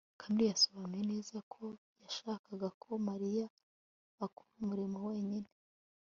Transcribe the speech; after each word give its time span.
kamali 0.19 0.43
yasobanuye 0.51 1.03
neza 1.13 1.37
ko 1.53 1.63
yashakaga 2.03 2.67
ko 2.81 2.89
mariya 3.07 3.45
akora 4.25 4.49
umurimo 4.61 4.97
wenyine 5.07 5.49